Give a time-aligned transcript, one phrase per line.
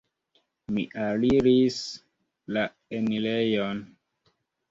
[0.77, 1.77] Mi aliris
[2.57, 2.65] la
[3.01, 3.85] enirejon.